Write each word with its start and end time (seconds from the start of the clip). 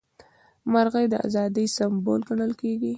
مرغۍ 0.71 1.05
د 1.09 1.15
ازادۍ 1.27 1.65
سمبول 1.75 2.21
ګڼل 2.29 2.51
کیږي. 2.61 2.89